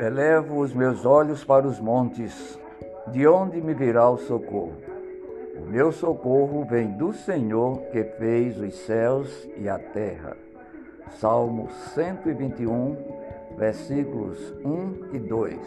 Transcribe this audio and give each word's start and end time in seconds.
Elevo 0.00 0.60
os 0.60 0.72
meus 0.72 1.04
olhos 1.04 1.44
para 1.44 1.66
os 1.66 1.78
montes, 1.78 2.58
de 3.08 3.26
onde 3.28 3.60
me 3.60 3.74
virá 3.74 4.08
o 4.08 4.16
socorro? 4.16 4.72
O 5.58 5.70
meu 5.70 5.92
socorro 5.92 6.64
vem 6.64 6.92
do 6.92 7.12
Senhor 7.12 7.82
que 7.92 8.02
fez 8.02 8.58
os 8.58 8.74
céus 8.86 9.46
e 9.58 9.68
a 9.68 9.78
terra. 9.78 10.38
Salmo 11.18 11.68
121, 11.92 12.96
versículos 13.58 14.38
1 14.64 15.16
e 15.16 15.18
2. 15.18 15.58